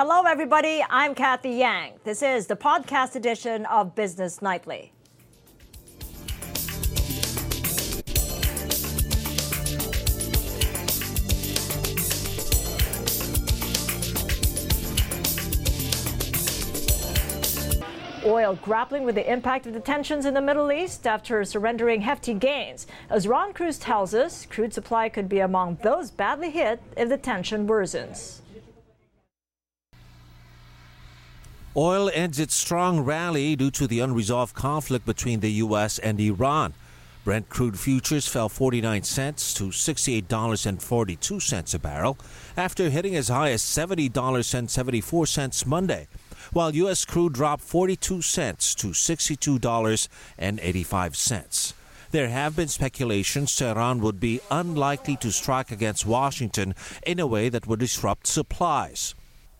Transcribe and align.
Hello, 0.00 0.22
everybody. 0.22 0.80
I'm 0.88 1.12
Cathy 1.12 1.50
Yang. 1.50 1.94
This 2.04 2.22
is 2.22 2.46
the 2.46 2.54
podcast 2.54 3.16
edition 3.16 3.66
of 3.66 3.96
Business 3.96 4.40
Nightly. 4.40 4.92
Oil 18.24 18.56
grappling 18.62 19.02
with 19.02 19.16
the 19.16 19.28
impact 19.28 19.66
of 19.66 19.72
the 19.72 19.80
tensions 19.80 20.26
in 20.26 20.34
the 20.34 20.40
Middle 20.40 20.70
East 20.70 21.08
after 21.08 21.44
surrendering 21.44 22.02
hefty 22.02 22.34
gains. 22.34 22.86
As 23.10 23.26
Ron 23.26 23.52
Cruz 23.52 23.78
tells 23.78 24.14
us, 24.14 24.46
crude 24.46 24.72
supply 24.72 25.08
could 25.08 25.28
be 25.28 25.40
among 25.40 25.78
those 25.82 26.12
badly 26.12 26.50
hit 26.50 26.80
if 26.96 27.08
the 27.08 27.18
tension 27.18 27.66
worsens. 27.66 28.42
Oil 31.78 32.10
ends 32.12 32.38
its 32.40 32.56
strong 32.56 33.02
rally 33.02 33.54
due 33.54 33.70
to 33.70 33.86
the 33.86 34.00
unresolved 34.00 34.52
conflict 34.52 35.06
between 35.06 35.38
the 35.38 35.52
U.S. 35.62 36.00
and 36.00 36.18
Iran. 36.18 36.74
Brent 37.22 37.48
crude 37.48 37.78
futures 37.78 38.26
fell 38.26 38.48
49 38.48 39.04
cents 39.04 39.54
to 39.54 39.68
$68.42 39.68 41.74
a 41.74 41.78
barrel 41.78 42.18
after 42.56 42.90
hitting 42.90 43.14
as 43.14 43.28
high 43.28 43.52
as 43.52 43.62
$70.74 43.62 45.66
Monday, 45.66 46.08
while 46.52 46.74
U.S. 46.74 47.04
crude 47.04 47.34
dropped 47.34 47.62
42 47.62 48.22
cents 48.22 48.74
to 48.74 48.88
$62.85. 48.88 51.72
There 52.10 52.28
have 52.28 52.56
been 52.56 52.66
speculations 52.66 53.54
Tehran 53.54 54.00
would 54.00 54.18
be 54.18 54.40
unlikely 54.50 55.14
to 55.18 55.30
strike 55.30 55.70
against 55.70 56.04
Washington 56.04 56.74
in 57.06 57.20
a 57.20 57.26
way 57.28 57.48
that 57.48 57.68
would 57.68 57.78
disrupt 57.78 58.26
supplies. 58.26 59.14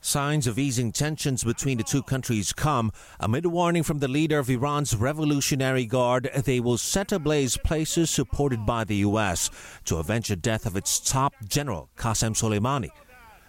Signs 0.09 0.47
of 0.47 0.59
easing 0.59 0.91
tensions 0.91 1.45
between 1.45 1.77
the 1.77 1.85
two 1.85 2.03
countries 2.03 2.55
come 2.55 2.93
amid 3.21 3.45
a 3.45 3.51
warning 3.51 3.83
from 3.83 3.99
the 3.99 4.09
leader 4.09 4.39
of 4.39 4.49
Iran's 4.49 4.97
Revolutionary 4.97 5.85
Guard 5.85 6.31
they 6.47 6.61
will 6.61 6.79
set 6.79 7.13
ablaze 7.13 7.59
places 7.59 8.09
supported 8.09 8.65
by 8.65 8.85
the 8.85 8.97
U.S. 8.97 9.51
to 9.85 9.99
avenge 9.99 10.29
the 10.29 10.37
death 10.37 10.65
of 10.65 10.77
its 10.77 10.99
top 10.99 11.35
general, 11.47 11.91
Qasem 11.99 12.33
Soleimani. 12.35 12.89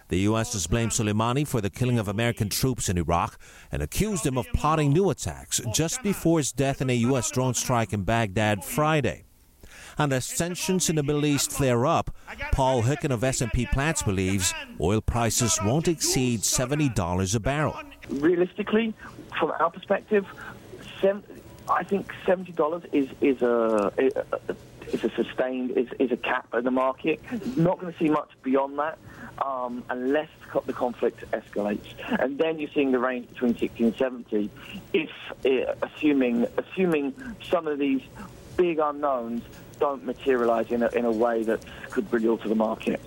The 0.08 0.18
U.S. 0.18 0.52
has 0.52 0.66
blamed 0.66 0.92
Soleimani 0.92 1.48
for 1.48 1.62
the 1.62 1.70
killing 1.70 1.98
of 1.98 2.08
American 2.08 2.50
troops 2.50 2.90
in 2.90 2.98
Iraq 2.98 3.40
and 3.72 3.80
accused 3.80 4.26
him 4.26 4.36
of 4.36 4.46
plotting 4.52 4.92
new 4.92 5.08
attacks 5.08 5.62
just 5.72 6.02
before 6.02 6.40
his 6.40 6.52
death 6.52 6.82
in 6.82 6.90
a 6.90 7.04
U.S. 7.08 7.30
drone 7.30 7.54
strike 7.54 7.94
in 7.94 8.02
Baghdad 8.02 8.62
Friday. 8.66 9.24
And 10.00 10.14
as 10.14 10.28
tensions 10.28 10.88
in 10.88 10.96
the 10.96 11.02
Middle 11.02 11.26
East 11.26 11.52
flare 11.52 11.84
up, 11.84 12.10
Paul 12.52 12.84
Hickin 12.84 13.10
of 13.10 13.22
S&P 13.22 13.66
Platts 13.66 14.02
believes 14.02 14.54
oil 14.80 15.02
prices 15.02 15.58
won't 15.62 15.88
exceed 15.88 16.40
$70 16.40 17.34
a 17.34 17.38
barrel. 17.38 17.78
Realistically, 18.08 18.94
from 19.38 19.50
our 19.50 19.68
perspective, 19.70 20.26
I 21.68 21.84
think 21.84 22.10
$70 22.24 22.86
is, 22.94 23.10
is 23.20 23.42
a, 23.42 23.92
is 24.90 25.04
a 25.04 25.10
sustained, 25.10 25.72
is, 25.72 25.88
is 25.98 26.10
a 26.10 26.16
cap 26.16 26.48
in 26.54 26.64
the 26.64 26.70
market. 26.70 27.20
Not 27.58 27.78
going 27.78 27.92
to 27.92 27.98
see 27.98 28.08
much 28.08 28.30
beyond 28.42 28.78
that. 28.78 28.98
Um, 29.44 29.84
unless 29.90 30.28
the 30.66 30.72
conflict 30.72 31.30
escalates. 31.30 31.94
And 32.18 32.38
then 32.38 32.58
you're 32.58 32.70
seeing 32.74 32.92
the 32.92 32.98
range 32.98 33.28
between 33.28 33.56
60 33.56 33.84
and 33.84 33.96
70, 33.96 34.50
if 34.92 35.10
uh, 35.44 35.74
assuming 35.82 36.46
assuming 36.58 37.14
some 37.50 37.66
of 37.66 37.78
these 37.78 38.02
big 38.56 38.78
unknowns 38.78 39.42
don't 39.80 40.04
materialize 40.04 40.70
in 40.70 40.84
a, 40.84 40.88
in 40.90 41.04
a 41.04 41.10
way 41.10 41.42
that 41.42 41.64
could 41.90 42.08
bring 42.08 42.22
really 42.22 42.36
alter 42.36 42.48
the 42.48 42.54
market. 42.54 43.00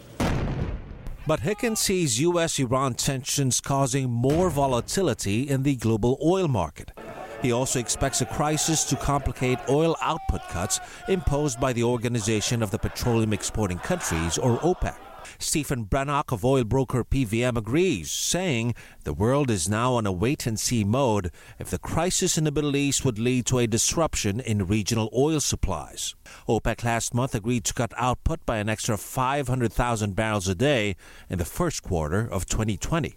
But 1.26 1.40
Hickin 1.40 1.78
sees 1.78 2.20
U.S. 2.20 2.60
Iran 2.60 2.96
tensions 2.96 3.62
causing 3.62 4.10
more 4.10 4.50
volatility 4.50 5.44
in 5.44 5.64
the 5.64 5.78
global 5.78 6.18
oil 6.22 6.50
market. 6.50 6.92
He 7.42 7.54
also 7.54 7.80
expects 7.80 8.20
a 8.22 8.26
crisis 8.26 8.84
to 8.86 8.98
complicate 8.98 9.60
oil 9.70 9.96
output 10.02 10.42
cuts 10.50 10.82
imposed 11.08 11.60
by 11.62 11.72
the 11.72 11.84
Organization 11.84 12.62
of 12.62 12.72
the 12.72 12.80
Petroleum 12.80 13.32
Exporting 13.32 13.80
Countries, 13.80 14.38
or 14.38 14.58
OPEC. 14.60 14.96
Stephen 15.40 15.86
Brennock 15.86 16.32
of 16.32 16.46
oil 16.46 16.64
broker 16.64 17.04
PVM 17.04 17.58
agrees, 17.58 18.12
saying 18.12 18.76
the 19.04 19.14
world 19.14 19.50
is 19.50 19.70
now 19.70 19.94
on 19.94 20.06
a 20.06 20.12
wait 20.12 20.46
and 20.46 20.60
see 20.60 20.84
mode 20.84 21.32
if 21.60 21.70
the 21.70 21.80
crisis 21.80 22.38
in 22.38 22.44
the 22.44 22.52
Middle 22.52 22.76
East 22.76 23.06
would 23.06 23.20
lead 23.20 23.46
to 23.48 23.60
a 23.60 23.68
disruption 23.68 24.40
in 24.40 24.68
regional 24.68 25.10
oil 25.16 25.40
supplies. 25.40 26.16
OPEC 26.48 26.84
last 26.84 27.14
month 27.14 27.36
agreed 27.36 27.64
to 27.66 27.74
cut 27.74 27.94
output 27.98 28.46
by 28.46 28.58
an 28.58 28.70
extra 28.70 28.98
500,000 28.98 30.16
barrels 30.16 30.48
a 30.48 30.56
day 30.56 30.96
in 31.30 31.38
the 31.38 31.46
first 31.46 31.84
quarter 31.84 32.28
of 32.28 32.46
2020. 32.46 33.16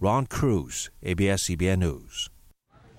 Ron 0.00 0.26
Cruz, 0.26 0.90
ABS-CBN 1.02 1.78
News. 1.78 2.30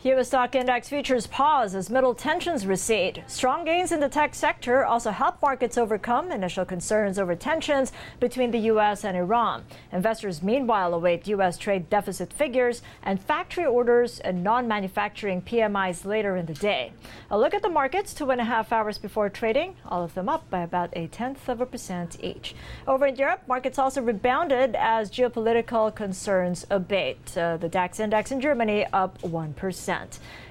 U.S. 0.05 0.27
stock 0.27 0.53
index 0.53 0.87
futures 0.87 1.25
pause 1.25 1.73
as 1.73 1.89
middle 1.89 2.13
tensions 2.13 2.67
recede. 2.67 3.23
Strong 3.25 3.65
gains 3.65 3.91
in 3.91 3.99
the 3.99 4.07
tech 4.07 4.35
sector 4.35 4.85
also 4.85 5.09
help 5.09 5.41
markets 5.41 5.79
overcome 5.79 6.31
initial 6.31 6.63
concerns 6.63 7.17
over 7.17 7.33
tensions 7.33 7.91
between 8.19 8.51
the 8.51 8.59
U.S. 8.69 9.03
and 9.03 9.17
Iran. 9.17 9.63
Investors, 9.91 10.43
meanwhile, 10.43 10.93
await 10.93 11.27
U.S. 11.29 11.57
trade 11.57 11.89
deficit 11.89 12.31
figures 12.31 12.83
and 13.01 13.19
factory 13.19 13.65
orders 13.65 14.19
and 14.19 14.43
non 14.43 14.67
manufacturing 14.67 15.41
PMIs 15.41 16.05
later 16.05 16.37
in 16.37 16.45
the 16.45 16.53
day. 16.53 16.93
A 17.31 17.39
look 17.39 17.55
at 17.55 17.63
the 17.63 17.69
markets 17.69 18.13
two 18.13 18.29
and 18.29 18.39
a 18.39 18.45
half 18.45 18.71
hours 18.71 18.99
before 18.99 19.27
trading, 19.31 19.75
all 19.87 20.03
of 20.03 20.13
them 20.13 20.29
up 20.29 20.47
by 20.51 20.61
about 20.61 20.91
a 20.93 21.07
tenth 21.07 21.49
of 21.49 21.61
a 21.61 21.65
percent 21.65 22.23
each. 22.23 22.53
Over 22.87 23.07
in 23.07 23.15
Europe, 23.15 23.41
markets 23.47 23.79
also 23.79 24.03
rebounded 24.03 24.75
as 24.75 25.09
geopolitical 25.09 25.95
concerns 25.95 26.63
abate. 26.69 27.35
Uh, 27.35 27.57
the 27.57 27.69
DAX 27.69 27.99
index 27.99 28.31
in 28.31 28.39
Germany 28.39 28.85
up 28.93 29.19
1%. 29.23 29.94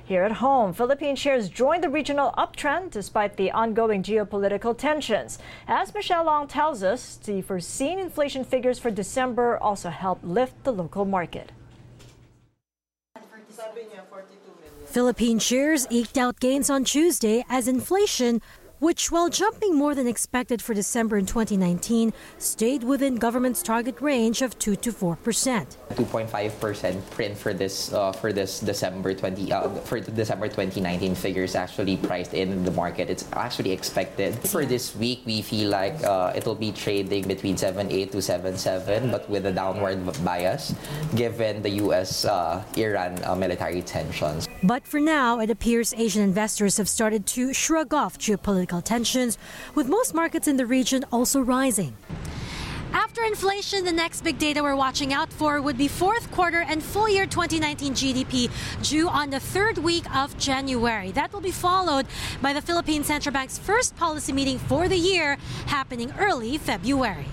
Here 0.04 0.22
at 0.22 0.32
home, 0.32 0.74
Philippine 0.74 1.16
shares 1.16 1.48
joined 1.48 1.82
the 1.82 1.88
regional 1.88 2.32
uptrend 2.36 2.90
despite 2.90 3.36
the 3.36 3.50
ongoing 3.50 4.02
geopolitical 4.02 4.76
tensions. 4.76 5.38
As 5.66 5.94
Michelle 5.94 6.28
Ong 6.28 6.46
tells 6.46 6.82
us, 6.82 7.16
the 7.16 7.40
foreseen 7.40 7.98
inflation 7.98 8.44
figures 8.44 8.78
for 8.78 8.90
December 8.90 9.56
also 9.58 9.88
helped 9.88 10.24
lift 10.24 10.62
the 10.64 10.72
local 10.72 11.04
market. 11.06 11.52
Philippine 14.84 15.38
shares 15.38 15.86
eked 15.90 16.18
out 16.18 16.38
gains 16.38 16.68
on 16.68 16.84
Tuesday 16.84 17.44
as 17.48 17.66
inflation 17.66 18.40
which, 18.78 19.10
while 19.10 19.28
jumping 19.28 19.76
more 19.76 19.94
than 19.94 20.06
expected 20.06 20.60
for 20.60 20.74
December 20.74 21.16
in 21.16 21.26
2019, 21.26 22.12
stayed 22.38 22.82
within 22.82 23.16
government's 23.16 23.62
target 23.62 24.00
range 24.00 24.42
of 24.42 24.58
2 24.58 24.76
to 24.76 24.92
4 24.92 25.16
percent. 25.16 25.76
2.5 25.94 26.60
percent 26.60 27.10
print 27.10 27.36
for 27.36 27.54
this 27.54 27.92
uh, 27.92 28.12
for 28.12 28.32
this 28.32 28.60
December 28.60 29.14
20 29.14 29.52
uh, 29.52 29.68
for 29.86 30.00
the 30.00 30.10
December 30.10 30.48
2019 30.48 31.14
figures 31.14 31.54
actually 31.54 31.96
priced 31.96 32.34
in 32.34 32.64
the 32.64 32.70
market. 32.72 33.10
It's 33.10 33.24
actually 33.32 33.72
expected 33.72 34.34
for 34.48 34.64
this 34.64 34.96
week. 34.96 35.22
We 35.24 35.42
feel 35.42 35.70
like 35.70 36.02
uh, 36.04 36.32
it'll 36.34 36.58
be 36.58 36.72
trading 36.72 37.28
between 37.28 37.56
7.8 37.56 38.10
to 38.10 38.18
7.7, 38.18 39.10
but 39.10 39.28
with 39.30 39.46
a 39.46 39.52
downward 39.52 40.02
bias, 40.24 40.74
given 41.14 41.62
the 41.62 41.70
U.S. 41.86 42.24
Uh, 42.24 42.64
Iran 42.76 43.22
uh, 43.24 43.34
military 43.34 43.82
tensions. 43.82 44.48
But 44.62 44.86
for 44.86 44.98
now, 44.98 45.40
it 45.40 45.50
appears 45.50 45.94
Asian 45.94 46.22
investors 46.22 46.76
have 46.78 46.88
started 46.88 47.26
to 47.38 47.52
shrug 47.52 47.94
off 47.94 48.18
geopolitical 48.18 48.63
tensions, 48.66 49.38
with 49.74 49.88
most 49.88 50.14
markets 50.14 50.48
in 50.48 50.56
the 50.56 50.66
region 50.66 51.04
also 51.12 51.40
rising. 51.40 51.96
After 52.94 53.24
inflation, 53.24 53.84
the 53.84 53.92
next 53.92 54.22
big 54.22 54.38
data 54.38 54.62
we're 54.62 54.76
watching 54.76 55.12
out 55.12 55.32
for 55.32 55.60
would 55.60 55.76
be 55.76 55.88
fourth 55.88 56.30
quarter 56.30 56.62
and 56.62 56.80
full 56.82 57.08
year 57.08 57.26
2019 57.26 57.92
GDP 57.92 58.50
due 58.82 59.08
on 59.08 59.30
the 59.30 59.40
third 59.40 59.78
week 59.78 60.04
of 60.14 60.36
January. 60.38 61.10
That 61.10 61.32
will 61.32 61.40
be 61.40 61.50
followed 61.50 62.06
by 62.40 62.52
the 62.52 62.62
Philippine 62.62 63.02
Central 63.02 63.32
Bank's 63.32 63.58
first 63.58 63.96
policy 63.96 64.32
meeting 64.32 64.58
for 64.58 64.88
the 64.88 64.96
year 64.96 65.38
happening 65.66 66.12
early 66.18 66.56
February. 66.56 67.26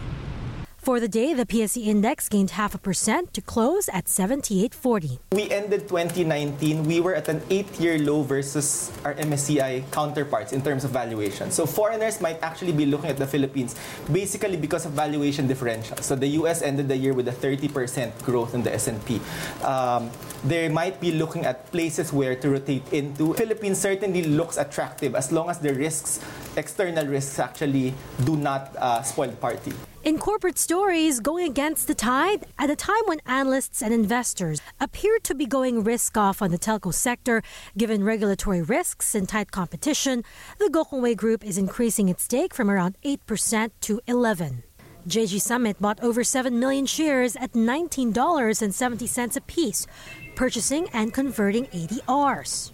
For 0.82 1.00
the 1.00 1.08
day, 1.08 1.36
the 1.36 1.46
PSE 1.46 1.86
index 1.86 2.28
gained 2.28 2.58
half 2.58 2.74
a 2.74 2.80
percent 2.80 3.36
to 3.36 3.42
close 3.42 3.88
at 3.94 4.06
78.40. 4.06 5.20
We 5.32 5.46
ended 5.52 5.88
2019, 5.88 6.86
we 6.86 7.00
were 7.00 7.14
at 7.14 7.30
an 7.30 7.44
eight-year 7.52 8.00
low 8.00 8.24
versus 8.24 8.92
our 9.06 9.14
MSCI 9.14 9.86
counterparts 9.92 10.54
in 10.54 10.64
terms 10.64 10.84
of 10.84 10.90
valuation. 10.90 11.52
So 11.52 11.68
foreigners 11.68 12.20
might 12.20 12.42
actually 12.42 12.72
be 12.72 12.88
looking 12.88 13.12
at 13.12 13.18
the 13.18 13.28
Philippines 13.28 13.76
basically 14.12 14.58
because 14.58 14.88
of 14.88 14.94
valuation 14.94 15.46
differential. 15.46 15.98
So 15.98 16.16
the 16.16 16.42
US 16.42 16.64
ended 16.64 16.88
the 16.90 16.98
year 16.98 17.14
with 17.14 17.28
a 17.28 17.32
30% 17.32 18.18
growth 18.24 18.56
in 18.56 18.64
the 18.64 18.74
S&P. 18.74 19.22
Um, 19.62 20.10
they 20.44 20.68
might 20.68 21.00
be 21.00 21.12
looking 21.12 21.46
at 21.46 21.70
places 21.72 22.12
where 22.12 22.34
to 22.34 22.50
rotate 22.50 22.92
into. 22.92 23.36
Philippines 23.36 23.78
certainly 23.78 24.24
looks 24.24 24.58
attractive 24.58 25.14
as 25.14 25.32
long 25.32 25.48
as 25.52 25.60
the 25.60 25.76
risks, 25.76 26.20
external 26.58 27.06
risks 27.06 27.38
actually 27.38 27.94
do 28.26 28.36
not 28.36 28.76
uh, 28.78 29.04
spoil 29.04 29.30
the 29.30 29.38
party. 29.38 29.74
In 30.04 30.18
corporate 30.18 30.58
stories, 30.58 31.20
going 31.20 31.48
against 31.48 31.86
the 31.86 31.94
tide 31.94 32.48
at 32.58 32.72
a 32.72 32.76
time 32.76 33.04
when 33.06 33.22
analysts 33.28 33.84
and 33.84 33.94
investors 33.94 34.60
appear 34.80 35.20
to 35.20 35.36
be 35.36 35.46
going 35.46 35.84
risk 35.84 36.18
off 36.18 36.42
on 36.42 36.50
the 36.50 36.58
telco 36.58 36.92
sector, 36.92 37.44
given 37.78 38.04
regulatory 38.04 38.64
risks 38.64 39.14
and 39.14 39.30
tight 39.30 39.52
competition, 39.52 40.24
the 40.58 40.72
Gokongwei 40.74 41.16
Group 41.16 41.46
is 41.46 41.60
increasing 41.60 42.10
its 42.10 42.24
stake 42.24 42.56
from 42.56 42.72
around 42.72 42.98
8% 43.06 43.70
to 43.82 44.02
11. 44.08 44.64
JG 45.08 45.40
Summit 45.40 45.80
bought 45.80 46.02
over 46.02 46.24
7 46.24 46.60
million 46.60 46.88
shares 46.88 47.36
at 47.36 47.52
$19.70 47.52 49.38
apiece, 49.38 49.86
purchasing 50.34 50.90
and 50.94 51.14
converting 51.14 51.68
ADRs. 51.68 52.72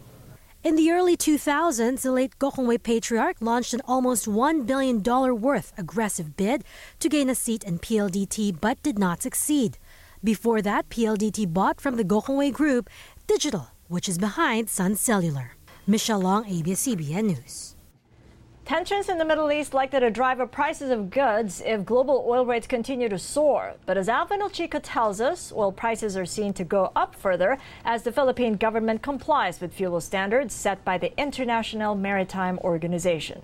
In 0.67 0.75
the 0.75 0.91
early 0.91 1.15
2000s, 1.15 2.01
the 2.01 2.11
late 2.11 2.37
Gokongwei 2.39 2.83
patriarch 2.83 3.37
launched 3.39 3.73
an 3.73 3.79
almost 3.85 4.25
$1 4.25 4.65
billion 4.65 5.01
worth 5.01 5.71
aggressive 5.77 6.35
bid 6.35 6.65
to 6.99 7.07
gain 7.07 7.29
a 7.29 7.35
seat 7.35 7.63
in 7.63 7.79
PLDT 7.79 8.59
but 8.59 8.83
did 8.83 8.99
not 8.99 9.21
succeed. 9.21 9.77
Before 10.21 10.61
that, 10.61 10.89
PLDT 10.89 11.53
bought 11.53 11.79
from 11.79 11.95
the 11.95 12.03
Gokongwei 12.03 12.51
Group 12.51 12.89
Digitel, 13.29 13.69
which 13.87 14.09
is 14.09 14.17
behind 14.17 14.69
Sun 14.69 14.97
Cellular. 14.97 15.51
Michelle 15.87 16.27
Ong, 16.27 16.45
ABS-CBN 16.45 17.23
News. 17.23 17.76
Tensions 18.67 19.07
in 19.07 19.17
the 19.17 19.23
Middle 19.23 19.49
East 19.49 19.73
likely 19.73 20.01
to 20.01 20.11
drive 20.11 20.41
up 20.41 20.51
prices 20.51 20.91
of 20.91 21.09
goods 21.09 21.63
if 21.65 21.85
global 21.85 22.25
oil 22.27 22.45
rates 22.45 22.67
continue 22.67 23.07
to 23.07 23.17
soar. 23.17 23.75
But 23.85 23.97
as 23.97 24.09
Alvin 24.09 24.41
Elchico 24.41 24.81
tells 24.83 25.21
us, 25.21 25.53
oil 25.55 25.71
prices 25.71 26.17
are 26.17 26.25
seen 26.25 26.51
to 26.55 26.65
go 26.65 26.91
up 26.93 27.15
further 27.15 27.59
as 27.85 28.03
the 28.03 28.11
Philippine 28.11 28.57
government 28.57 29.01
complies 29.01 29.61
with 29.61 29.73
fuel 29.73 30.01
standards 30.01 30.53
set 30.53 30.83
by 30.83 30.97
the 30.97 31.17
International 31.17 31.95
Maritime 31.95 32.59
Organization. 32.59 33.41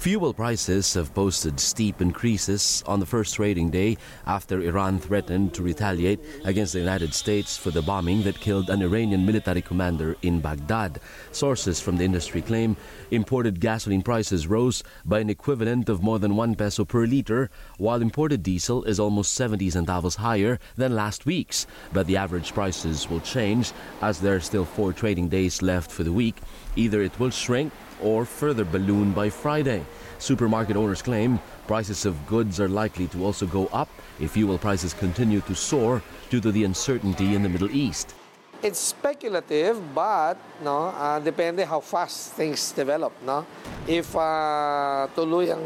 Fuel 0.00 0.32
prices 0.32 0.94
have 0.94 1.12
posted 1.12 1.60
steep 1.60 2.00
increases 2.00 2.82
on 2.86 3.00
the 3.00 3.04
first 3.04 3.34
trading 3.34 3.68
day 3.68 3.98
after 4.26 4.62
Iran 4.62 4.98
threatened 4.98 5.52
to 5.52 5.62
retaliate 5.62 6.20
against 6.46 6.72
the 6.72 6.78
United 6.78 7.12
States 7.12 7.58
for 7.58 7.70
the 7.70 7.82
bombing 7.82 8.22
that 8.22 8.40
killed 8.40 8.70
an 8.70 8.80
Iranian 8.80 9.26
military 9.26 9.60
commander 9.60 10.16
in 10.22 10.40
Baghdad. 10.40 11.00
Sources 11.32 11.82
from 11.82 11.98
the 11.98 12.04
industry 12.04 12.40
claim 12.40 12.78
imported 13.10 13.60
gasoline 13.60 14.00
prices 14.00 14.46
rose 14.46 14.82
by 15.04 15.18
an 15.18 15.28
equivalent 15.28 15.90
of 15.90 16.02
more 16.02 16.18
than 16.18 16.34
1 16.34 16.54
peso 16.54 16.86
per 16.86 17.04
liter, 17.04 17.50
while 17.76 18.00
imported 18.00 18.42
diesel 18.42 18.84
is 18.84 18.98
almost 18.98 19.34
70 19.34 19.68
centavos 19.70 20.16
higher 20.16 20.58
than 20.76 20.96
last 20.96 21.26
week's. 21.26 21.66
But 21.92 22.06
the 22.06 22.16
average 22.16 22.54
prices 22.54 23.10
will 23.10 23.20
change 23.20 23.72
as 24.00 24.18
there 24.18 24.36
are 24.36 24.40
still 24.40 24.64
four 24.64 24.94
trading 24.94 25.28
days 25.28 25.60
left 25.60 25.90
for 25.90 26.04
the 26.04 26.12
week. 26.14 26.36
Either 26.74 27.02
it 27.02 27.20
will 27.20 27.28
shrink 27.28 27.70
or 28.02 28.24
further 28.24 28.64
balloon 28.64 29.12
by 29.12 29.30
Friday. 29.30 29.84
Supermarket 30.18 30.76
owners 30.76 31.02
claim 31.02 31.40
prices 31.66 32.04
of 32.04 32.14
goods 32.26 32.60
are 32.60 32.68
likely 32.68 33.06
to 33.08 33.24
also 33.24 33.46
go 33.46 33.66
up 33.72 33.88
if 34.20 34.32
fuel 34.32 34.58
prices 34.58 34.92
continue 34.92 35.40
to 35.42 35.54
soar 35.54 36.02
due 36.28 36.40
to 36.40 36.52
the 36.52 36.64
uncertainty 36.64 37.34
in 37.34 37.42
the 37.42 37.48
Middle 37.48 37.70
East. 37.70 38.14
It's 38.62 38.92
speculative, 38.92 39.80
but 39.94 40.36
no, 40.60 40.92
uh, 40.92 41.18
depende 41.18 41.64
how 41.64 41.80
fast 41.80 42.36
things 42.36 42.72
develop. 42.76 43.16
No, 43.24 43.46
if 43.88 44.12
uh, 44.12 45.08
tuloy 45.16 45.48
ang 45.48 45.64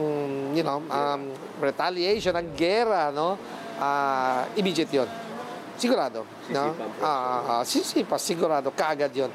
you 0.54 0.62
know 0.62 0.78
um, 0.86 1.34
retaliation, 1.58 2.38
ang 2.38 2.54
gera, 2.54 3.10
no, 3.10 3.34
uh, 3.82 4.46
immediate 4.54 4.94
yon. 4.94 5.10
Sigurado, 5.74 6.22
no, 6.54 6.70
uh, 7.02 7.58
uh, 7.58 7.62
sisipa, 7.66 8.14
sigurado, 8.14 8.70
kaagad 8.70 9.10
yon. 9.10 9.34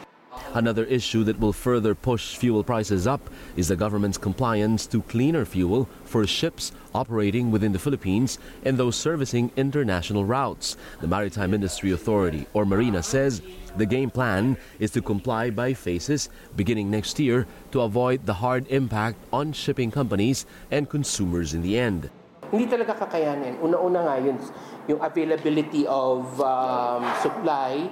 Another 0.54 0.84
issue 0.86 1.24
that 1.26 1.40
will 1.40 1.54
further 1.54 1.94
push 1.94 2.36
fuel 2.36 2.64
prices 2.64 3.06
up 3.06 3.22
is 3.56 3.68
the 3.68 3.76
government's 3.76 4.18
compliance 4.18 4.88
to 4.88 5.04
cleaner 5.04 5.46
fuel 5.46 5.88
for 6.06 6.26
ships 6.26 6.72
operating 6.96 7.52
within 7.52 7.72
the 7.72 7.78
Philippines 7.78 8.40
and 8.66 8.76
those 8.76 8.96
servicing 8.96 9.52
international 9.56 10.26
routes. 10.26 10.76
The 11.02 11.08
Maritime 11.08 11.54
Industry 11.54 11.92
Authority, 11.92 12.48
or 12.54 12.66
Marina, 12.66 13.04
says 13.04 13.44
the 13.78 13.86
game 13.86 14.10
plan 14.10 14.58
is 14.80 14.90
to 14.92 15.02
comply 15.04 15.52
by 15.52 15.74
phases 15.74 16.30
beginning 16.56 16.90
next 16.90 17.20
year 17.20 17.46
to 17.72 17.82
avoid 17.82 18.26
the 18.26 18.34
hard 18.34 18.66
impact 18.70 19.18
on 19.32 19.54
shipping 19.54 19.92
companies 19.92 20.48
and 20.72 20.90
consumers 20.90 21.54
in 21.54 21.62
the 21.62 21.78
end. 21.78 22.10
Hindi 22.50 22.66
talaga 22.66 22.98
kakayanin. 22.98 23.62
Una-una 23.62 24.10
nga 24.10 24.16
yun, 24.18 24.42
yung 24.90 24.98
availability 25.06 25.86
of 25.86 26.26
um, 26.42 27.06
supply 27.22 27.86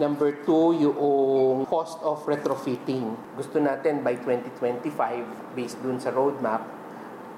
Number 0.00 0.32
two, 0.48 0.80
yung 0.80 1.68
cost 1.68 2.00
of 2.00 2.24
retrofitting. 2.24 3.36
Gusto 3.36 3.60
natin 3.60 4.00
by 4.00 4.16
2025, 4.16 5.52
based 5.52 5.76
dun 5.84 6.00
sa 6.00 6.08
roadmap, 6.08 6.64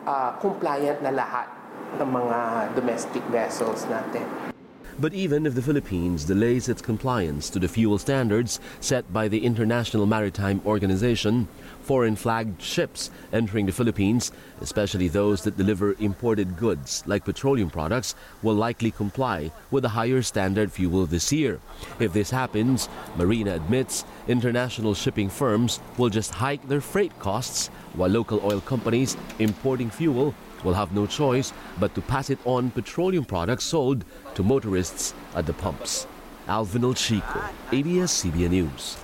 uh, 0.07 0.39
compliant 0.39 1.03
na 1.03 1.11
lahat 1.11 1.51
ng 1.99 2.07
mga 2.07 2.39
domestic 2.79 3.27
vessels 3.35 3.83
natin. 3.91 4.52
But 4.99 5.15
even 5.15 5.47
if 5.47 5.55
the 5.55 5.63
Philippines 5.63 6.25
delays 6.25 6.69
its 6.69 6.83
compliance 6.83 7.49
to 7.51 7.59
the 7.59 7.69
fuel 7.69 7.99
standards 7.99 8.61
set 8.81 9.11
by 9.13 9.27
the 9.29 9.45
International 9.45 10.07
Maritime 10.07 10.61
Organization, 10.67 11.49
foreign 11.81 12.15
flagged 12.15 12.61
ships 12.61 13.11
entering 13.33 13.67
the 13.67 13.73
Philippines, 13.73 14.33
especially 14.61 15.09
those 15.09 15.43
that 15.43 15.57
deliver 15.57 15.97
imported 15.99 16.57
goods 16.57 17.03
like 17.07 17.25
petroleum 17.25 17.71
products, 17.71 18.15
will 18.43 18.55
likely 18.55 18.91
comply 18.91 19.51
with 19.71 19.85
a 19.85 19.91
higher 19.91 20.23
standard 20.23 20.71
fuel 20.71 21.07
this 21.07 21.33
year. 21.33 21.59
If 21.99 22.13
this 22.13 22.31
happens, 22.31 22.89
Marina 23.17 23.55
admits 23.55 24.05
international 24.29 24.95
shipping 24.95 25.31
firms 25.31 25.81
will 25.97 26.11
just 26.11 26.35
hike 26.35 26.69
their 26.69 26.81
freight 26.81 27.19
costs 27.19 27.69
while 27.95 28.11
local 28.11 28.41
oil 28.45 28.61
companies 28.61 29.17
importing 29.39 29.91
fuel 29.91 30.35
will 30.65 30.75
have 30.75 30.93
no 30.93 31.07
choice 31.07 31.53
but 31.79 31.95
to 31.95 32.01
pass 32.01 32.31
it 32.31 32.39
on 32.45 32.71
petroleum 32.71 33.25
products 33.25 33.65
sold 33.65 34.05
to 34.35 34.43
motorists 34.43 35.15
at 35.35 35.47
the 35.47 35.53
pumps. 35.53 36.07
Alvin 36.49 36.83
Elchico, 36.83 37.49
ABS-CBN 37.73 38.51
News. 38.51 38.97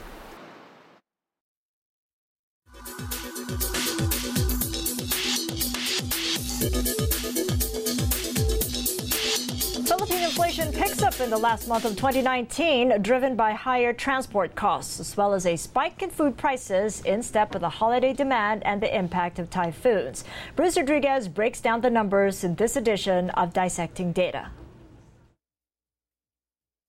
In 11.21 11.31
the 11.31 11.37
last 11.37 11.67
month 11.67 11.85
of 11.85 11.97
2019, 11.97 13.03
driven 13.03 13.35
by 13.35 13.53
higher 13.53 13.93
transport 13.93 14.55
costs, 14.55 15.01
as 15.01 15.17
well 15.17 15.35
as 15.35 15.47
a 15.47 15.57
spike 15.57 16.01
in 16.03 16.11
food 16.11 16.37
prices 16.37 17.01
in 17.01 17.23
step 17.23 17.53
with 17.53 17.63
the 17.63 17.69
holiday 17.69 18.13
demand 18.13 18.63
and 18.65 18.81
the 18.81 18.97
impact 18.97 19.39
of 19.39 19.51
typhoons. 19.51 20.23
Bruce 20.55 20.77
Rodriguez 20.77 21.27
breaks 21.27 21.61
down 21.61 21.81
the 21.81 21.91
numbers 21.91 22.45
in 22.45 22.55
this 22.55 22.77
edition 22.77 23.31
of 23.31 23.53
Dissecting 23.53 24.13
Data. 24.13 24.51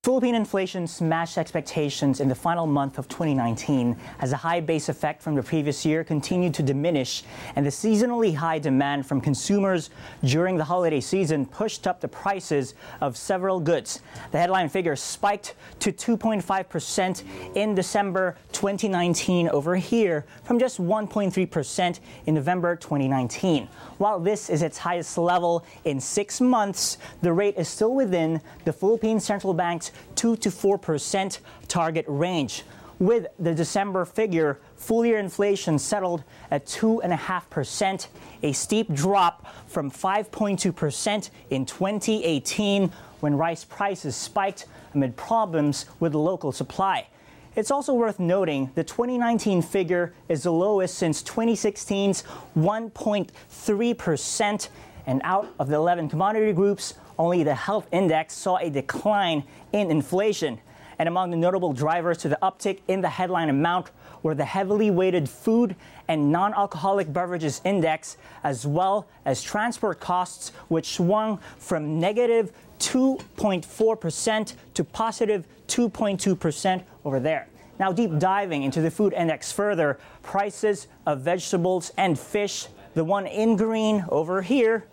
Philippine 0.01 0.33
inflation 0.33 0.87
smashed 0.87 1.37
expectations 1.37 2.21
in 2.21 2.29
the 2.29 2.33
final 2.33 2.65
month 2.65 2.97
of 2.97 3.09
2019 3.09 3.97
as 4.21 4.31
a 4.31 4.37
high 4.37 4.61
base 4.61 4.87
effect 4.87 5.21
from 5.21 5.35
the 5.35 5.43
previous 5.43 5.85
year 5.85 6.05
continued 6.05 6.53
to 6.53 6.63
diminish 6.63 7.23
and 7.57 7.65
the 7.65 7.69
seasonally 7.69 8.33
high 8.33 8.57
demand 8.59 9.05
from 9.05 9.19
consumers 9.19 9.89
during 10.23 10.55
the 10.55 10.63
holiday 10.63 11.01
season 11.01 11.45
pushed 11.45 11.85
up 11.85 11.99
the 11.99 12.07
prices 12.07 12.75
of 13.01 13.17
several 13.17 13.59
goods. 13.59 14.01
The 14.31 14.37
headline 14.37 14.69
figure 14.69 14.95
spiked 14.95 15.55
to 15.81 15.91
2.5% 15.91 17.57
in 17.57 17.75
December 17.75 18.37
2019 18.53 19.49
over 19.49 19.75
here 19.75 20.25
from 20.45 20.59
just 20.59 20.81
1.3% 20.81 21.99
in 22.25 22.35
November 22.35 22.77
2019. 22.77 23.67
While 23.97 24.21
this 24.21 24.49
is 24.49 24.61
its 24.61 24.77
highest 24.77 25.17
level 25.17 25.65
in 25.83 25.99
six 25.99 26.39
months, 26.39 26.99
the 27.21 27.33
rate 27.33 27.55
is 27.57 27.67
still 27.67 27.93
within 27.93 28.39
the 28.63 28.71
Philippine 28.71 29.19
Central 29.19 29.53
Bank's 29.53 29.88
2 30.15 30.37
to 30.37 30.49
4% 30.49 31.39
target 31.67 32.05
range. 32.07 32.63
With 32.99 33.27
the 33.39 33.55
December 33.55 34.03
figure, 34.03 34.59
full 34.75 35.05
year 35.05 35.19
inflation 35.19 35.79
settled 35.79 36.25
at 36.51 36.65
2.5%, 36.65 38.07
a 38.43 38.51
steep 38.51 38.93
drop 38.93 39.47
from 39.67 39.89
5.2% 39.89 41.29
in 41.49 41.65
2018 41.65 42.91
when 43.21 43.37
rice 43.37 43.63
prices 43.63 44.17
spiked 44.17 44.65
amid 44.93 45.15
problems 45.15 45.85
with 45.99 46.13
local 46.13 46.51
supply. 46.51 47.07
It's 47.55 47.71
also 47.71 47.93
worth 47.93 48.19
noting 48.19 48.71
the 48.75 48.83
2019 48.83 49.61
figure 49.61 50.13
is 50.27 50.43
the 50.43 50.51
lowest 50.51 50.95
since 50.95 51.23
2016's 51.23 52.23
1.3%. 52.57 54.69
And 55.05 55.21
out 55.23 55.47
of 55.57 55.69
the 55.69 55.75
11 55.75 56.09
commodity 56.09 56.51
groups, 56.53 56.95
only 57.19 57.43
the 57.43 57.53
health 57.53 57.87
index 57.91 58.33
saw 58.33 58.57
a 58.57 58.69
decline 58.69 59.43
in 59.73 59.91
inflation. 59.91 60.59
And 60.97 61.07
among 61.07 61.31
the 61.31 61.37
notable 61.37 61.73
drivers 61.73 62.17
to 62.19 62.29
the 62.29 62.39
uptick 62.41 62.79
in 62.87 63.01
the 63.01 63.09
headline 63.09 63.49
amount 63.49 63.91
were 64.23 64.35
the 64.35 64.45
heavily 64.45 64.89
weighted 64.89 65.29
food 65.29 65.75
and 66.07 66.31
non 66.31 66.53
alcoholic 66.53 67.13
beverages 67.13 67.61
index, 67.63 68.17
as 68.43 68.65
well 68.65 69.07
as 69.25 69.41
transport 69.41 69.99
costs, 69.99 70.51
which 70.67 70.87
swung 70.87 71.39
from 71.57 71.99
negative 71.99 72.51
2.4% 72.79 74.53
to 74.73 74.83
positive 74.83 75.45
2.2% 75.67 76.83
over 77.05 77.19
there. 77.19 77.47
Now, 77.79 77.93
deep 77.93 78.17
diving 78.17 78.63
into 78.63 78.81
the 78.81 78.91
food 78.91 79.13
index 79.13 79.51
further, 79.53 79.99
prices 80.21 80.87
of 81.05 81.21
vegetables 81.21 81.93
and 81.97 82.19
fish, 82.19 82.67
the 82.93 83.05
one 83.05 83.25
in 83.25 83.55
green 83.55 84.03
over 84.09 84.41
here, 84.41 84.85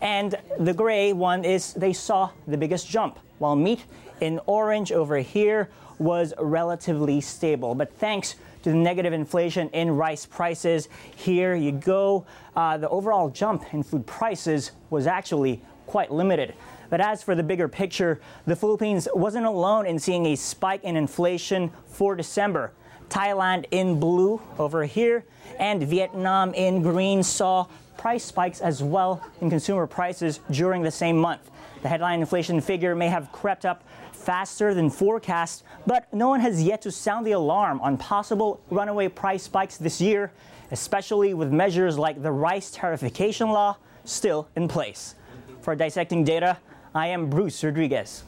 And 0.00 0.34
the 0.58 0.72
gray 0.72 1.12
one 1.12 1.44
is 1.44 1.74
they 1.74 1.92
saw 1.92 2.30
the 2.46 2.56
biggest 2.56 2.88
jump, 2.88 3.18
while 3.38 3.56
meat 3.56 3.84
in 4.20 4.40
orange 4.46 4.92
over 4.92 5.18
here 5.18 5.68
was 5.98 6.32
relatively 6.38 7.20
stable. 7.20 7.74
But 7.74 7.92
thanks 7.98 8.36
to 8.62 8.70
the 8.70 8.76
negative 8.76 9.12
inflation 9.12 9.68
in 9.70 9.90
rice 9.90 10.26
prices, 10.26 10.88
here 11.16 11.54
you 11.54 11.72
go. 11.72 12.24
Uh, 12.56 12.78
the 12.78 12.88
overall 12.88 13.28
jump 13.28 13.72
in 13.74 13.82
food 13.82 14.06
prices 14.06 14.72
was 14.88 15.06
actually 15.06 15.62
quite 15.86 16.10
limited. 16.10 16.54
But 16.88 17.00
as 17.00 17.22
for 17.22 17.34
the 17.34 17.42
bigger 17.42 17.68
picture, 17.68 18.20
the 18.46 18.56
Philippines 18.56 19.08
wasn't 19.14 19.46
alone 19.46 19.86
in 19.86 19.98
seeing 19.98 20.26
a 20.26 20.36
spike 20.36 20.82
in 20.82 20.96
inflation 20.96 21.70
for 21.86 22.16
December. 22.16 22.72
Thailand 23.10 23.66
in 23.70 24.00
blue 24.00 24.40
over 24.58 24.84
here 24.84 25.24
and 25.58 25.82
Vietnam 25.82 26.54
in 26.54 26.80
green 26.80 27.22
saw 27.22 27.66
price 27.98 28.24
spikes 28.24 28.60
as 28.60 28.82
well 28.82 29.22
in 29.42 29.50
consumer 29.50 29.86
prices 29.86 30.40
during 30.50 30.82
the 30.82 30.90
same 30.90 31.18
month. 31.18 31.50
The 31.82 31.88
headline 31.88 32.20
inflation 32.20 32.60
figure 32.60 32.94
may 32.94 33.08
have 33.08 33.30
crept 33.32 33.66
up 33.66 33.84
faster 34.12 34.74
than 34.74 34.88
forecast, 34.90 35.64
but 35.86 36.12
no 36.12 36.28
one 36.28 36.40
has 36.40 36.62
yet 36.62 36.82
to 36.82 36.92
sound 36.92 37.26
the 37.26 37.32
alarm 37.32 37.80
on 37.80 37.96
possible 37.98 38.60
runaway 38.70 39.08
price 39.08 39.42
spikes 39.42 39.76
this 39.76 40.00
year, 40.00 40.32
especially 40.70 41.34
with 41.34 41.52
measures 41.52 41.98
like 41.98 42.22
the 42.22 42.30
rice 42.30 42.70
tariffication 42.74 43.52
law 43.52 43.76
still 44.04 44.48
in 44.56 44.68
place. 44.68 45.14
For 45.62 45.74
dissecting 45.74 46.24
data, 46.24 46.58
I 46.94 47.08
am 47.08 47.28
Bruce 47.28 47.62
Rodriguez. 47.62 48.24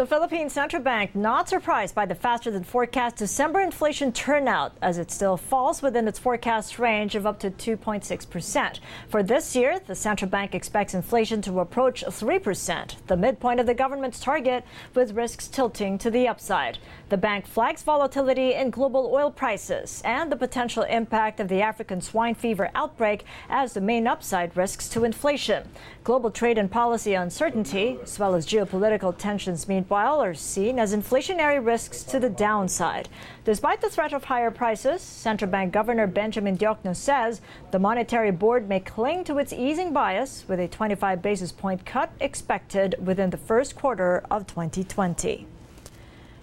The 0.00 0.06
Philippine 0.06 0.48
Central 0.48 0.82
Bank 0.82 1.14
not 1.14 1.50
surprised 1.50 1.94
by 1.94 2.06
the 2.06 2.14
faster 2.14 2.50
than 2.50 2.64
forecast 2.64 3.16
December 3.16 3.60
inflation 3.60 4.12
turnout 4.12 4.72
as 4.80 4.96
it 4.96 5.10
still 5.10 5.36
falls 5.36 5.82
within 5.82 6.08
its 6.08 6.18
forecast 6.18 6.78
range 6.78 7.14
of 7.14 7.26
up 7.26 7.38
to 7.40 7.50
2.6%. 7.50 8.78
For 9.10 9.22
this 9.22 9.54
year, 9.54 9.78
the 9.78 9.94
central 9.94 10.30
bank 10.30 10.54
expects 10.54 10.94
inflation 10.94 11.42
to 11.42 11.60
approach 11.60 12.02
3%, 12.02 12.96
the 13.08 13.16
midpoint 13.18 13.60
of 13.60 13.66
the 13.66 13.74
government's 13.74 14.20
target, 14.20 14.64
with 14.94 15.12
risks 15.12 15.48
tilting 15.48 15.98
to 15.98 16.10
the 16.10 16.26
upside. 16.26 16.78
The 17.10 17.18
bank 17.18 17.46
flags 17.46 17.82
volatility 17.82 18.54
in 18.54 18.70
global 18.70 19.10
oil 19.12 19.30
prices 19.30 20.00
and 20.02 20.32
the 20.32 20.36
potential 20.36 20.84
impact 20.84 21.40
of 21.40 21.48
the 21.48 21.60
African 21.60 22.00
swine 22.00 22.36
fever 22.36 22.70
outbreak 22.74 23.26
as 23.50 23.74
the 23.74 23.82
main 23.82 24.06
upside 24.06 24.56
risks 24.56 24.88
to 24.90 25.04
inflation. 25.04 25.68
Global 26.04 26.30
trade 26.30 26.56
and 26.56 26.70
policy 26.70 27.12
uncertainty, 27.12 27.98
as 28.02 28.18
well 28.18 28.34
as 28.34 28.46
geopolitical 28.46 29.14
tensions, 29.14 29.68
meanwhile, 29.90 30.22
are 30.22 30.34
seen 30.34 30.78
as 30.78 30.94
inflationary 30.94 31.58
risks 31.64 32.04
to 32.04 32.20
the 32.20 32.30
downside. 32.30 33.08
Despite 33.44 33.80
the 33.80 33.90
threat 33.90 34.12
of 34.12 34.22
higher 34.22 34.52
prices, 34.52 35.02
Central 35.02 35.50
Bank 35.50 35.72
Governor 35.72 36.06
Benjamin 36.06 36.56
Diokno 36.56 36.94
says 36.94 37.40
the 37.72 37.78
Monetary 37.80 38.30
Board 38.30 38.68
may 38.68 38.78
cling 38.78 39.24
to 39.24 39.38
its 39.38 39.52
easing 39.52 39.92
bias 39.92 40.44
with 40.46 40.60
a 40.60 40.68
25 40.68 41.20
basis 41.20 41.50
point 41.50 41.84
cut 41.84 42.12
expected 42.20 42.94
within 43.04 43.30
the 43.30 43.36
first 43.36 43.74
quarter 43.74 44.22
of 44.30 44.46
2020. 44.46 45.49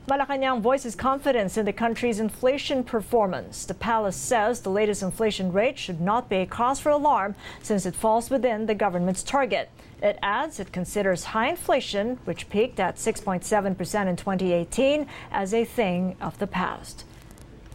Malacanang 0.07 0.61
voices 0.61 0.95
confidence 0.95 1.57
in 1.57 1.65
the 1.65 1.73
country's 1.73 2.21
inflation 2.21 2.81
performance. 2.81 3.65
The 3.65 3.73
palace 3.73 4.15
says 4.15 4.61
the 4.61 4.69
latest 4.69 5.03
inflation 5.03 5.51
rate 5.51 5.77
should 5.77 5.99
not 5.99 6.29
be 6.29 6.37
a 6.37 6.45
cause 6.45 6.79
for 6.79 6.91
alarm 6.91 7.35
since 7.61 7.85
it 7.85 7.93
falls 7.93 8.29
within 8.29 8.67
the 8.67 8.73
government's 8.73 9.21
target. 9.21 9.69
It 10.01 10.17
adds 10.21 10.61
it 10.61 10.71
considers 10.71 11.25
high 11.25 11.49
inflation, 11.49 12.19
which 12.23 12.49
peaked 12.49 12.79
at 12.79 12.95
6.7% 12.95 14.07
in 14.07 14.15
2018, 14.15 15.07
as 15.29 15.53
a 15.53 15.65
thing 15.65 16.15
of 16.21 16.39
the 16.39 16.47
past. 16.47 17.03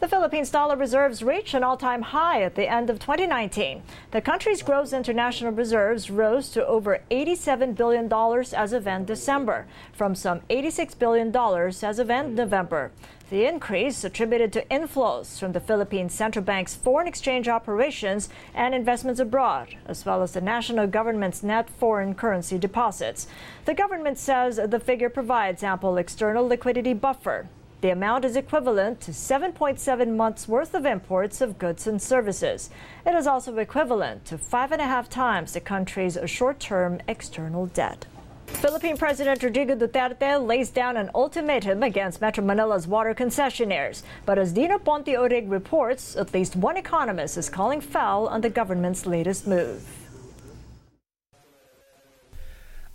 The 0.03 0.09
Philippines 0.09 0.49
dollar 0.49 0.75
reserves 0.75 1.23
reached 1.23 1.53
an 1.53 1.63
all 1.63 1.77
time 1.77 2.01
high 2.01 2.41
at 2.41 2.55
the 2.55 2.69
end 2.69 2.89
of 2.89 2.99
2019. 2.99 3.83
The 4.11 4.19
country's 4.19 4.61
gross 4.61 4.91
international 4.91 5.53
reserves 5.53 6.09
rose 6.09 6.49
to 6.49 6.67
over 6.67 6.99
$87 7.09 7.73
billion 7.73 8.11
as 8.53 8.73
of 8.73 8.85
end 8.85 9.07
December, 9.07 9.65
from 9.93 10.13
some 10.13 10.41
$86 10.49 10.99
billion 10.99 11.33
as 11.81 11.99
of 11.99 12.09
end 12.09 12.35
November. 12.35 12.91
The 13.29 13.45
increase 13.45 14.03
attributed 14.03 14.51
to 14.51 14.65
inflows 14.65 15.39
from 15.39 15.53
the 15.53 15.61
Philippine 15.61 16.09
Central 16.09 16.43
Bank's 16.43 16.75
foreign 16.75 17.07
exchange 17.07 17.47
operations 17.47 18.27
and 18.53 18.75
investments 18.75 19.21
abroad, 19.21 19.77
as 19.85 20.05
well 20.05 20.21
as 20.21 20.33
the 20.33 20.41
national 20.41 20.87
government's 20.87 21.43
net 21.43 21.69
foreign 21.69 22.13
currency 22.13 22.57
deposits. 22.57 23.25
The 23.63 23.73
government 23.73 24.17
says 24.17 24.59
the 24.67 24.81
figure 24.81 25.09
provides 25.09 25.63
ample 25.63 25.95
external 25.95 26.45
liquidity 26.45 26.93
buffer 26.93 27.47
the 27.83 27.89
amount 27.89 28.23
is 28.23 28.37
equivalent 28.37 29.01
to 29.01 29.11
7.7 29.11 30.15
months 30.15 30.47
worth 30.47 30.73
of 30.73 30.85
imports 30.85 31.41
of 31.41 31.59
goods 31.59 31.85
and 31.85 32.01
services. 32.01 32.69
It 33.05 33.13
is 33.13 33.27
also 33.27 33.57
equivalent 33.57 34.23
to 34.27 34.37
five 34.37 34.71
and 34.71 34.79
a 34.79 34.85
half 34.85 35.09
times 35.09 35.51
the 35.51 35.59
country's 35.59 36.17
short 36.25 36.61
term 36.61 37.01
external 37.09 37.65
debt. 37.65 38.05
Philippine 38.45 38.95
President 38.95 39.43
Rodrigo 39.43 39.75
Duterte 39.75 40.47
lays 40.47 40.69
down 40.69 40.95
an 40.95 41.09
ultimatum 41.13 41.83
against 41.83 42.21
Metro 42.21 42.41
Manila's 42.41 42.87
water 42.87 43.13
concessionaires. 43.13 44.03
But 44.25 44.39
as 44.39 44.53
Dino 44.53 44.79
Ponte 44.79 45.17
Orig 45.17 45.51
reports, 45.51 46.15
at 46.15 46.33
least 46.33 46.55
one 46.55 46.77
economist 46.77 47.37
is 47.37 47.49
calling 47.49 47.81
foul 47.81 48.29
on 48.29 48.39
the 48.39 48.49
government's 48.49 49.05
latest 49.05 49.45
move. 49.45 49.85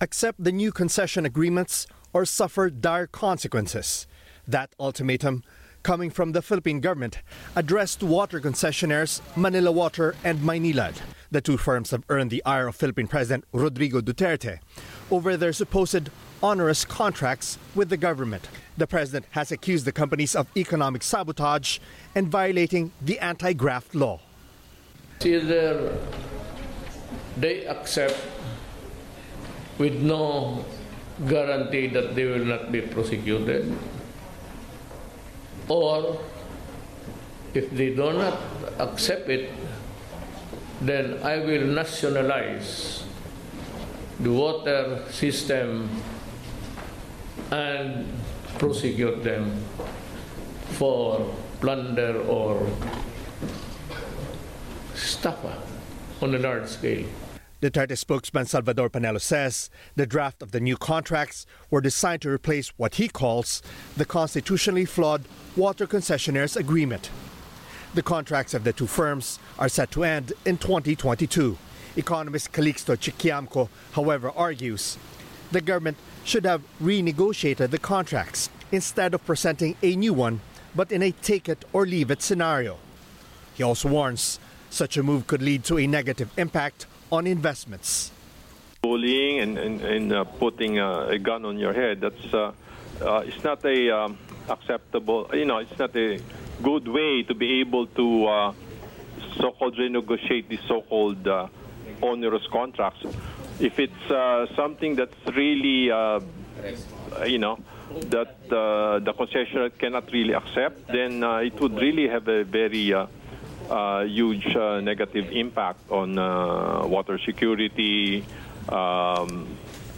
Accept 0.00 0.42
the 0.42 0.52
new 0.52 0.72
concession 0.72 1.26
agreements 1.26 1.86
or 2.14 2.24
suffer 2.24 2.70
dire 2.70 3.06
consequences. 3.06 4.06
That 4.48 4.74
ultimatum, 4.80 5.44
coming 5.82 6.08
from 6.08 6.32
the 6.32 6.40
Philippine 6.40 6.80
government, 6.80 7.18
addressed 7.54 8.02
water 8.02 8.40
concessionaires 8.40 9.20
Manila 9.36 9.70
Water 9.70 10.14
and 10.24 10.38
Maynilad. 10.40 10.94
The 11.30 11.42
two 11.42 11.58
firms 11.58 11.90
have 11.90 12.02
earned 12.08 12.30
the 12.30 12.42
ire 12.46 12.66
of 12.66 12.74
Philippine 12.74 13.08
President 13.08 13.44
Rodrigo 13.52 14.00
Duterte 14.00 14.60
over 15.10 15.36
their 15.36 15.52
supposed 15.52 16.08
onerous 16.42 16.86
contracts 16.86 17.58
with 17.74 17.90
the 17.90 17.98
government. 17.98 18.48
The 18.78 18.86
president 18.86 19.26
has 19.32 19.52
accused 19.52 19.84
the 19.84 19.92
companies 19.92 20.34
of 20.34 20.46
economic 20.56 21.02
sabotage 21.02 21.78
and 22.14 22.28
violating 22.28 22.92
the 23.02 23.18
anti 23.18 23.52
graft 23.52 23.94
law. 23.94 24.20
Either 25.22 25.94
they 27.36 27.66
accept 27.66 28.16
with 29.76 30.00
no 30.00 30.64
guarantee 31.28 31.88
that 31.88 32.14
they 32.14 32.24
will 32.24 32.46
not 32.46 32.72
be 32.72 32.80
prosecuted, 32.80 33.76
or 35.68 36.18
if 37.54 37.70
they 37.70 37.94
do 37.94 38.12
not 38.12 38.38
accept 38.78 39.28
it, 39.28 39.50
then 40.80 41.18
I 41.22 41.38
will 41.38 41.66
nationalize 41.66 43.04
the 44.20 44.32
water 44.32 45.02
system 45.10 45.90
and 47.50 48.06
prosecute 48.58 49.22
them 49.22 49.64
for 50.78 51.34
plunder 51.60 52.20
or 52.22 52.66
estafa 54.94 55.60
on 56.22 56.34
a 56.34 56.38
large 56.38 56.68
scale. 56.68 57.06
Duterte 57.60 57.98
spokesman 57.98 58.46
Salvador 58.46 58.88
Panelo 58.88 59.20
says 59.20 59.68
the 59.96 60.06
draft 60.06 60.42
of 60.42 60.52
the 60.52 60.60
new 60.60 60.76
contracts 60.76 61.44
were 61.70 61.80
designed 61.80 62.22
to 62.22 62.30
replace 62.30 62.68
what 62.76 62.94
he 62.96 63.08
calls 63.08 63.62
the 63.96 64.04
constitutionally 64.04 64.84
flawed 64.84 65.24
water 65.56 65.84
concessionaires 65.84 66.56
agreement. 66.56 67.10
The 67.94 68.02
contracts 68.02 68.54
of 68.54 68.62
the 68.62 68.72
two 68.72 68.86
firms 68.86 69.40
are 69.58 69.68
set 69.68 69.90
to 69.92 70.04
end 70.04 70.34
in 70.46 70.58
2022. 70.58 71.58
Economist 71.96 72.52
Calixto 72.52 72.96
Chikiamco, 72.96 73.68
however, 73.90 74.30
argues 74.36 74.96
the 75.50 75.60
government 75.60 75.96
should 76.22 76.44
have 76.44 76.62
renegotiated 76.80 77.70
the 77.70 77.78
contracts 77.78 78.50
instead 78.70 79.14
of 79.14 79.26
presenting 79.26 79.74
a 79.82 79.96
new 79.96 80.12
one, 80.12 80.40
but 80.76 80.92
in 80.92 81.02
a 81.02 81.10
take 81.10 81.48
it 81.48 81.64
or 81.72 81.84
leave 81.84 82.12
it 82.12 82.22
scenario. 82.22 82.78
He 83.54 83.64
also 83.64 83.88
warns 83.88 84.38
such 84.70 84.96
a 84.96 85.02
move 85.02 85.26
could 85.26 85.42
lead 85.42 85.64
to 85.64 85.78
a 85.78 85.88
negative 85.88 86.30
impact 86.36 86.86
on 87.10 87.26
investments. 87.26 88.10
Bullying 88.82 89.40
and, 89.40 89.58
and, 89.58 89.80
and 89.80 90.12
uh, 90.12 90.24
putting 90.24 90.78
uh, 90.78 91.06
a 91.08 91.18
gun 91.18 91.44
on 91.44 91.58
your 91.58 91.72
head, 91.72 92.00
that's 92.00 92.34
uh, 92.34 92.52
uh 93.00 93.22
it's 93.26 93.42
not 93.42 93.64
a 93.64 93.90
um, 93.90 94.18
acceptable, 94.48 95.28
you 95.32 95.44
know, 95.44 95.58
it's 95.58 95.78
not 95.78 95.94
a 95.96 96.20
good 96.62 96.86
way 96.86 97.22
to 97.22 97.34
be 97.34 97.60
able 97.60 97.86
to 97.86 98.26
uh, 98.26 98.52
so-called 99.36 99.76
renegotiate 99.76 100.48
the 100.48 100.58
so-called 100.68 101.26
onerous 102.02 102.46
contracts. 102.52 103.04
If 103.60 103.78
it's 103.78 104.54
something 104.54 104.94
that's 104.94 105.16
really, 105.34 105.86
you 107.26 107.38
know, 107.38 107.58
that 108.10 108.48
the 108.48 109.14
concessionaire 109.18 109.76
cannot 109.76 110.10
really 110.12 110.34
accept, 110.34 110.86
then 110.88 111.22
it 111.22 111.60
would 111.60 111.74
really 111.74 112.08
have 112.08 112.28
a 112.28 112.44
very 112.44 112.94
huge 114.06 114.54
uh, 114.54 114.80
negative 114.80 115.30
impact 115.32 115.90
on 115.90 116.18
uh, 116.18 116.86
water 116.86 117.18
security, 117.18 118.24
um, 118.68 119.46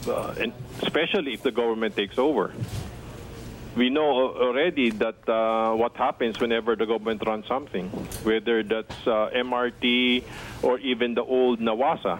uh, 0.07 0.35
and 0.39 0.53
especially 0.81 1.33
if 1.33 1.43
the 1.43 1.51
government 1.51 1.95
takes 1.95 2.17
over. 2.17 2.53
We 3.75 3.89
know 3.89 4.35
already 4.35 4.89
that 4.91 5.29
uh, 5.29 5.73
what 5.75 5.95
happens 5.95 6.39
whenever 6.39 6.75
the 6.75 6.85
government 6.85 7.23
runs 7.25 7.47
something, 7.47 7.87
whether 8.23 8.63
that's 8.63 9.07
uh, 9.07 9.29
MRT 9.33 10.23
or 10.61 10.77
even 10.79 11.13
the 11.13 11.23
old 11.23 11.61
Nawasa. 11.61 12.19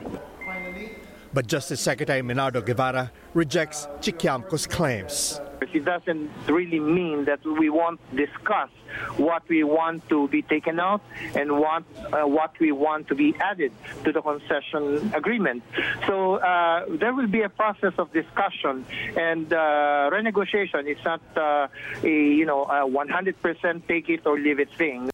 But 1.33 1.47
Justice 1.47 1.81
Secretary 1.81 2.21
Menardo 2.21 2.61
Guevarra 2.61 3.11
rejects 3.33 3.87
Chikiamco's 3.99 4.65
claims. 4.67 5.41
It 5.61 5.85
doesn't 5.85 6.31
really 6.47 6.79
mean 6.79 7.25
that 7.25 7.45
we 7.45 7.69
won't 7.69 7.99
discuss 8.15 8.69
what 9.17 9.47
we 9.47 9.63
want 9.63 10.07
to 10.09 10.27
be 10.27 10.41
taken 10.41 10.79
out 10.79 11.01
and 11.35 11.59
what 11.59 11.83
uh, 12.11 12.23
what 12.25 12.59
we 12.59 12.71
want 12.71 13.07
to 13.09 13.15
be 13.15 13.35
added 13.39 13.71
to 14.03 14.11
the 14.11 14.21
concession 14.21 15.11
agreement. 15.13 15.63
So 16.07 16.35
uh, 16.35 16.85
there 16.89 17.13
will 17.13 17.27
be 17.27 17.43
a 17.43 17.49
process 17.49 17.93
of 17.99 18.11
discussion 18.11 18.85
and 19.15 19.53
uh, 19.53 20.09
renegotiation. 20.11 20.87
It's 20.87 21.05
not 21.05 21.21
uh, 21.37 21.67
a 22.03 22.09
you 22.09 22.45
know 22.45 22.63
a 22.63 22.89
100% 22.89 23.87
take 23.87 24.09
it 24.09 24.25
or 24.25 24.39
leave 24.39 24.59
it 24.59 24.69
thing. 24.73 25.11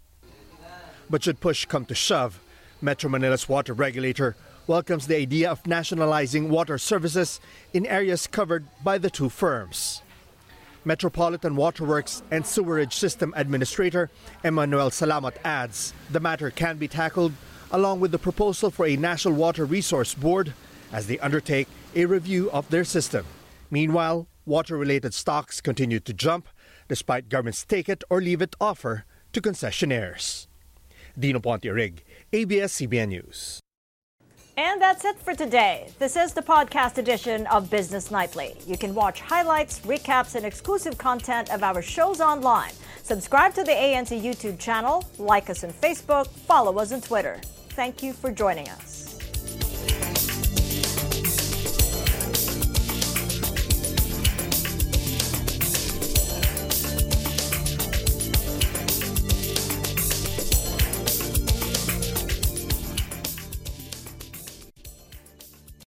But 1.09 1.23
should 1.23 1.41
push 1.41 1.65
come 1.65 1.85
to 1.85 1.95
shove, 1.95 2.39
Metro 2.81 3.09
Manila's 3.09 3.49
water 3.49 3.73
regulator 3.73 4.37
welcomes 4.65 5.07
the 5.07 5.15
idea 5.15 5.49
of 5.49 5.65
nationalizing 5.67 6.49
water 6.49 6.77
services 6.77 7.39
in 7.73 7.85
areas 7.85 8.27
covered 8.27 8.65
by 8.83 8.97
the 8.97 9.09
two 9.09 9.29
firms. 9.29 10.01
Metropolitan 10.87 11.57
Waterworks 11.57 12.23
and 12.31 12.45
Sewerage 12.45 12.95
System 12.95 13.33
Administrator 13.35 14.09
Emmanuel 14.45 14.89
Salamat 14.89 15.35
adds 15.43 15.93
the 16.09 16.21
matter 16.21 16.49
can 16.49 16.77
be 16.77 16.87
tackled 16.87 17.33
along 17.71 17.99
with 17.99 18.11
the 18.11 18.17
proposal 18.17 18.71
for 18.71 18.85
a 18.85 18.95
National 18.95 19.33
Water 19.33 19.65
Resource 19.65 20.13
Board 20.13 20.53
as 20.93 21.07
they 21.07 21.19
undertake 21.19 21.67
a 21.93 22.05
review 22.05 22.49
of 22.51 22.69
their 22.69 22.85
system. 22.85 23.25
Meanwhile, 23.69 24.29
water 24.45 24.77
related 24.77 25.13
stocks 25.13 25.59
continue 25.59 25.99
to 25.99 26.13
jump 26.13 26.47
despite 26.87 27.27
government's 27.27 27.65
take 27.65 27.89
it 27.89 28.05
or 28.09 28.21
leave 28.21 28.41
it 28.41 28.55
offer 28.61 29.03
to 29.33 29.41
concessionaires. 29.41 30.47
Dino 31.19 31.41
Ponte-Rig, 31.41 32.01
ABS-CBN 32.31 33.09
News. 33.09 33.59
And 34.57 34.81
that's 34.81 35.05
it 35.05 35.19
for 35.19 35.35
today. 35.35 35.87
This 35.99 36.15
is 36.15 36.33
the 36.33 36.41
podcast 36.41 36.97
edition 36.97 37.45
of 37.45 37.69
Business 37.69 38.09
Nightly. 38.09 38.55
You 38.65 38.75
can 38.75 38.95
watch 38.95 39.21
highlights, 39.21 39.81
recaps, 39.81 40.33
and 40.33 40.43
exclusive 40.43 40.97
content 40.97 41.53
of 41.53 41.61
our 41.61 41.79
shows 41.83 42.21
online. 42.21 42.71
Subscribe 43.03 43.53
to 43.53 43.63
the 43.63 43.69
ANC 43.71 44.19
YouTube 44.19 44.57
channel, 44.57 45.05
like 45.19 45.51
us 45.51 45.63
on 45.63 45.69
Facebook, 45.69 46.27
follow 46.27 46.79
us 46.79 46.91
on 46.91 47.01
Twitter. 47.01 47.39
Thank 47.69 48.01
you 48.01 48.13
for 48.13 48.31
joining 48.31 48.67
us. 48.69 49.06